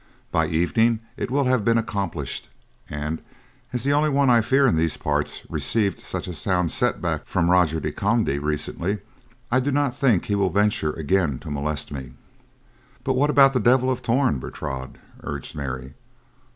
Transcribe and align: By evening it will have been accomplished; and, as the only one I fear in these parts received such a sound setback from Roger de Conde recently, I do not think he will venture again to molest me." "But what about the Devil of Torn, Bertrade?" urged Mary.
By 0.31 0.47
evening 0.47 1.01
it 1.15 1.29
will 1.29 1.43
have 1.43 1.63
been 1.63 1.77
accomplished; 1.77 2.49
and, 2.89 3.21
as 3.71 3.83
the 3.83 3.93
only 3.93 4.09
one 4.09 4.31
I 4.31 4.41
fear 4.41 4.65
in 4.65 4.75
these 4.75 4.97
parts 4.97 5.43
received 5.47 5.99
such 5.99 6.27
a 6.27 6.33
sound 6.33 6.71
setback 6.71 7.27
from 7.27 7.51
Roger 7.51 7.79
de 7.79 7.91
Conde 7.91 8.29
recently, 8.41 8.97
I 9.51 9.59
do 9.59 9.71
not 9.71 9.95
think 9.95 10.25
he 10.25 10.33
will 10.33 10.49
venture 10.49 10.93
again 10.93 11.37
to 11.41 11.51
molest 11.51 11.91
me." 11.91 12.13
"But 13.03 13.13
what 13.13 13.29
about 13.29 13.53
the 13.53 13.59
Devil 13.59 13.91
of 13.91 14.01
Torn, 14.01 14.39
Bertrade?" 14.39 14.97
urged 15.21 15.53
Mary. 15.55 15.93